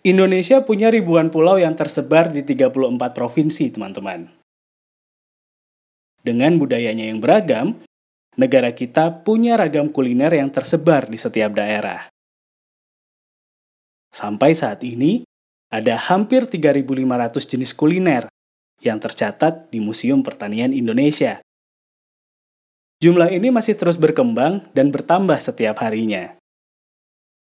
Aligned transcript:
Indonesia 0.00 0.64
punya 0.64 0.88
ribuan 0.88 1.28
pulau 1.28 1.60
yang 1.60 1.76
tersebar 1.76 2.32
di 2.32 2.40
34 2.40 3.12
provinsi, 3.12 3.68
teman-teman. 3.68 4.32
Dengan 6.24 6.56
budayanya 6.56 7.12
yang 7.12 7.20
beragam, 7.20 7.84
negara 8.40 8.72
kita 8.72 9.20
punya 9.20 9.60
ragam 9.60 9.92
kuliner 9.92 10.32
yang 10.32 10.48
tersebar 10.48 11.04
di 11.04 11.20
setiap 11.20 11.52
daerah. 11.52 12.08
Sampai 14.08 14.56
saat 14.56 14.80
ini, 14.88 15.20
ada 15.68 16.00
hampir 16.00 16.48
3.500 16.48 17.44
jenis 17.44 17.76
kuliner 17.76 18.24
yang 18.80 18.96
tercatat 18.96 19.68
di 19.68 19.84
Museum 19.84 20.24
Pertanian 20.24 20.72
Indonesia. 20.72 21.44
Jumlah 23.04 23.28
ini 23.36 23.52
masih 23.52 23.76
terus 23.76 24.00
berkembang 24.00 24.64
dan 24.72 24.88
bertambah 24.88 25.36
setiap 25.36 25.76
harinya. 25.84 26.40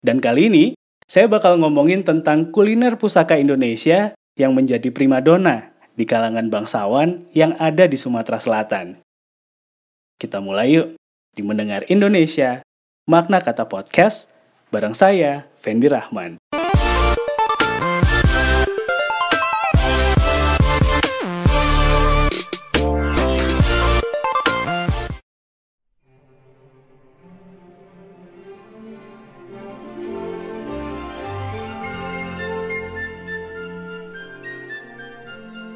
Dan 0.03 0.19
kali 0.19 0.51
ini, 0.51 0.65
saya 1.11 1.27
bakal 1.27 1.59
ngomongin 1.59 2.07
tentang 2.07 2.55
kuliner 2.55 2.95
pusaka 2.95 3.35
Indonesia 3.35 4.15
yang 4.39 4.55
menjadi 4.55 4.95
primadona 4.95 5.75
di 5.91 6.07
kalangan 6.07 6.47
bangsawan 6.47 7.27
yang 7.35 7.51
ada 7.59 7.83
di 7.83 7.99
Sumatera 7.99 8.39
Selatan. 8.39 9.03
Kita 10.15 10.39
mulai 10.39 10.71
yuk 10.71 10.95
di 11.35 11.43
Mendengar 11.43 11.83
Indonesia, 11.91 12.63
Makna 13.11 13.43
Kata 13.43 13.67
Podcast, 13.67 14.31
bareng 14.71 14.95
saya, 14.95 15.51
Fendi 15.59 15.91
Rahman. 15.91 16.39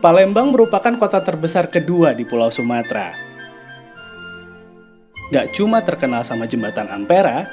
Palembang 0.05 0.53
merupakan 0.53 0.93
kota 1.01 1.17
terbesar 1.17 1.65
kedua 1.65 2.13
di 2.13 2.29
Pulau 2.29 2.53
Sumatera. 2.53 3.09
Gak 5.33 5.57
cuma 5.57 5.81
terkenal 5.81 6.21
sama 6.21 6.45
jembatan 6.45 6.85
Ampera, 6.93 7.49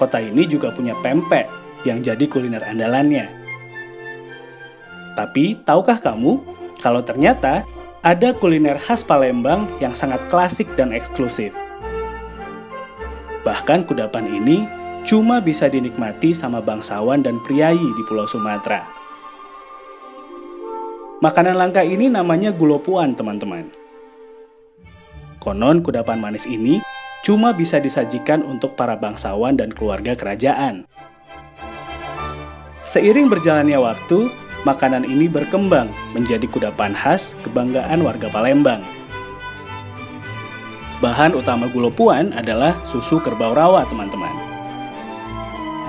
kota 0.00 0.16
ini 0.16 0.48
juga 0.48 0.72
punya 0.72 0.96
pempek 1.04 1.44
yang 1.84 2.00
jadi 2.00 2.24
kuliner 2.24 2.64
andalannya. 2.64 3.28
Tapi, 5.12 5.60
tahukah 5.60 6.00
kamu 6.00 6.40
kalau 6.80 7.04
ternyata 7.04 7.68
ada 8.00 8.32
kuliner 8.32 8.80
khas 8.80 9.04
Palembang 9.04 9.68
yang 9.76 9.92
sangat 9.92 10.24
klasik 10.32 10.72
dan 10.80 10.88
eksklusif? 10.88 11.52
Bahkan 13.44 13.84
kudapan 13.84 14.32
ini 14.32 14.64
cuma 15.04 15.36
bisa 15.44 15.68
dinikmati 15.68 16.32
sama 16.32 16.64
bangsawan 16.64 17.20
dan 17.20 17.44
priayi 17.44 17.92
di 17.92 18.02
Pulau 18.08 18.24
Sumatera. 18.24 19.03
Makanan 21.24 21.56
langka 21.56 21.80
ini 21.80 22.12
namanya 22.12 22.52
gulopuan, 22.52 23.16
teman-teman. 23.16 23.72
Konon 25.40 25.80
kudapan 25.80 26.20
manis 26.20 26.44
ini 26.44 26.84
cuma 27.24 27.56
bisa 27.56 27.80
disajikan 27.80 28.44
untuk 28.44 28.76
para 28.76 28.92
bangsawan 28.92 29.56
dan 29.56 29.72
keluarga 29.72 30.12
kerajaan. 30.12 30.84
Seiring 32.84 33.32
berjalannya 33.32 33.80
waktu, 33.80 34.28
makanan 34.68 35.08
ini 35.08 35.24
berkembang 35.24 35.88
menjadi 36.12 36.44
kudapan 36.44 36.92
khas 36.92 37.40
kebanggaan 37.40 38.04
warga 38.04 38.28
Palembang. 38.28 38.84
Bahan 41.00 41.32
utama 41.32 41.72
gulopuan 41.72 42.36
adalah 42.36 42.76
susu 42.84 43.16
kerbau 43.24 43.56
rawa, 43.56 43.88
teman-teman. 43.88 44.32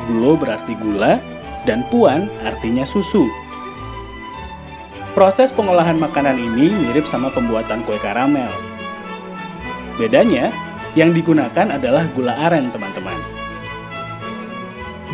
Gulo 0.07 0.39
berarti 0.39 0.79
gula, 0.79 1.19
dan 1.67 1.83
puan 1.91 2.31
artinya 2.47 2.87
susu. 2.87 3.27
Proses 5.15 5.47
pengolahan 5.55 5.95
makanan 5.95 6.35
ini 6.35 6.67
mirip 6.75 7.07
sama 7.07 7.31
pembuatan 7.31 7.87
kue 7.87 7.95
karamel. 8.03 8.51
Bedanya, 9.95 10.51
yang 10.91 11.15
digunakan 11.15 11.71
adalah 11.71 12.03
gula 12.11 12.35
aren, 12.35 12.67
teman-teman. 12.67 13.15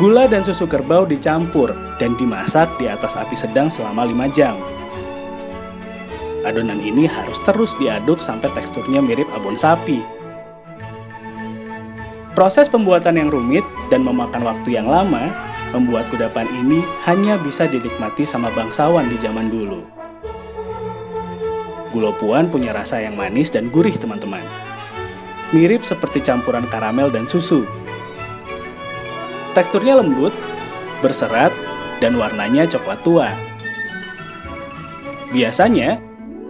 Gula 0.02 0.26
dan 0.26 0.42
susu 0.42 0.66
kerbau 0.66 1.06
dicampur 1.06 1.70
dan 2.02 2.18
dimasak 2.18 2.66
di 2.82 2.90
atas 2.90 3.14
api 3.14 3.38
sedang 3.38 3.70
selama 3.70 4.02
5 4.02 4.26
jam. 4.34 4.58
Adonan 6.42 6.82
ini 6.82 7.06
harus 7.06 7.38
terus 7.46 7.78
diaduk 7.78 8.18
sampai 8.18 8.50
teksturnya 8.58 8.98
mirip 8.98 9.30
abon 9.30 9.54
sapi. 9.54 10.02
Proses 12.34 12.66
pembuatan 12.66 13.22
yang 13.22 13.30
rumit 13.30 13.62
dan 13.86 14.02
memakan 14.02 14.50
waktu 14.50 14.82
yang 14.82 14.90
lama 14.90 15.30
membuat 15.72 16.06
kudapan 16.12 16.46
ini 16.52 16.84
hanya 17.08 17.40
bisa 17.40 17.64
dinikmati 17.64 18.28
sama 18.28 18.52
bangsawan 18.52 19.08
di 19.08 19.16
zaman 19.16 19.48
dulu. 19.48 19.80
Gulopuan 21.92 22.48
punya 22.48 22.72
rasa 22.72 23.04
yang 23.04 23.16
manis 23.16 23.52
dan 23.52 23.68
gurih, 23.68 23.92
teman-teman. 23.92 24.40
Mirip 25.52 25.84
seperti 25.84 26.24
campuran 26.24 26.64
karamel 26.64 27.12
dan 27.12 27.28
susu. 27.28 27.68
Teksturnya 29.52 30.00
lembut, 30.00 30.32
berserat, 31.04 31.52
dan 32.00 32.16
warnanya 32.16 32.64
coklat 32.64 33.00
tua. 33.04 33.28
Biasanya, 35.36 36.00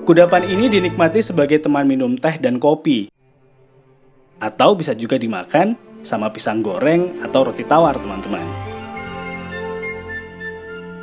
kudapan 0.06 0.46
ini 0.46 0.70
dinikmati 0.70 1.18
sebagai 1.18 1.58
teman 1.58 1.90
minum 1.90 2.14
teh 2.14 2.38
dan 2.38 2.62
kopi. 2.62 3.10
Atau 4.38 4.78
bisa 4.78 4.94
juga 4.94 5.18
dimakan 5.18 5.74
sama 6.06 6.30
pisang 6.30 6.62
goreng 6.62 7.18
atau 7.26 7.50
roti 7.50 7.66
tawar, 7.66 7.98
teman-teman. 7.98 8.71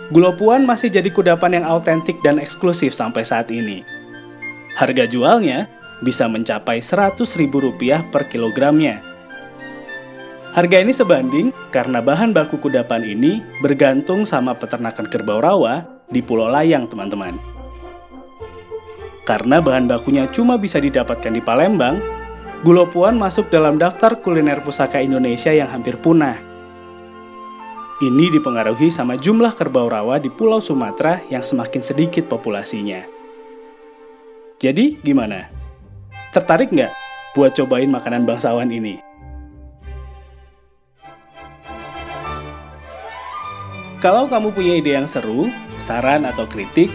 Gulopuan 0.10 0.66
masih 0.66 0.90
jadi 0.90 1.06
kudapan 1.14 1.62
yang 1.62 1.66
autentik 1.70 2.18
dan 2.26 2.42
eksklusif 2.42 2.98
sampai 2.98 3.22
saat 3.22 3.54
ini. 3.54 3.86
Harga 4.74 5.06
jualnya 5.06 5.70
bisa 6.02 6.26
mencapai 6.26 6.82
Rp100.000 6.82 8.10
per 8.10 8.26
kilogramnya. 8.26 9.06
Harga 10.50 10.82
ini 10.82 10.90
sebanding 10.90 11.54
karena 11.70 12.02
bahan 12.02 12.34
baku 12.34 12.58
kudapan 12.58 13.06
ini 13.06 13.38
bergantung 13.62 14.26
sama 14.26 14.58
peternakan 14.58 15.06
kerbau 15.06 15.38
rawa 15.38 15.86
di 16.10 16.26
Pulau 16.26 16.50
Layang, 16.50 16.90
teman-teman. 16.90 17.38
Karena 19.30 19.62
bahan 19.62 19.86
bakunya 19.86 20.26
cuma 20.26 20.58
bisa 20.58 20.82
didapatkan 20.82 21.30
di 21.30 21.38
Palembang, 21.38 22.02
Gulopuan 22.66 23.16
masuk 23.16 23.54
dalam 23.54 23.78
daftar 23.78 24.20
kuliner 24.20 24.60
pusaka 24.66 25.00
Indonesia 25.00 25.54
yang 25.54 25.70
hampir 25.70 25.96
punah. 26.02 26.49
Ini 28.00 28.32
dipengaruhi 28.32 28.88
sama 28.88 29.20
jumlah 29.20 29.52
kerbau 29.60 29.92
rawa 29.92 30.24
di 30.24 30.32
Pulau 30.32 30.64
Sumatera 30.64 31.20
yang 31.28 31.44
semakin 31.44 31.84
sedikit 31.84 32.32
populasinya. 32.32 33.04
Jadi, 34.56 35.04
gimana? 35.04 35.52
Tertarik 36.32 36.72
nggak 36.72 36.96
buat 37.36 37.52
cobain 37.60 37.92
makanan 37.92 38.24
bangsawan 38.24 38.72
ini? 38.72 39.04
Kalau 44.00 44.32
kamu 44.32 44.56
punya 44.56 44.80
ide 44.80 44.96
yang 44.96 45.04
seru, 45.04 45.52
saran 45.76 46.24
atau 46.24 46.48
kritik, 46.48 46.88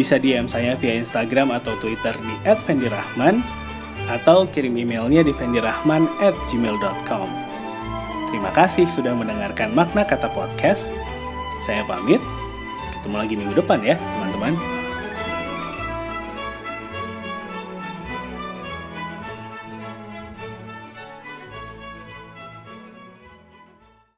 bisa 0.00 0.16
DM 0.16 0.48
saya 0.48 0.72
via 0.80 0.96
Instagram 0.96 1.52
atau 1.60 1.76
Twitter 1.76 2.16
di 2.24 2.32
@fendirahman 2.48 3.44
atau 4.08 4.48
kirim 4.48 4.80
emailnya 4.80 5.20
di 5.20 5.36
fendirahman@gmail.com. 5.36 7.47
Terima 8.28 8.52
kasih 8.52 8.84
sudah 8.84 9.16
mendengarkan 9.16 9.72
makna 9.72 10.04
kata 10.04 10.28
podcast. 10.36 10.92
Saya 11.64 11.80
pamit. 11.88 12.20
Ketemu 13.00 13.16
lagi 13.16 13.34
minggu 13.40 13.56
depan 13.56 13.80
ya, 13.80 13.96
teman-teman. 13.96 14.77